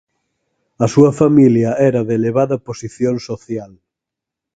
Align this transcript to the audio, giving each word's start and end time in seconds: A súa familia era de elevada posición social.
A 0.85 0.87
súa 0.93 1.11
familia 1.21 1.71
era 1.89 2.01
de 2.07 2.13
elevada 2.19 2.55
posición 2.67 3.15
social. 3.29 3.71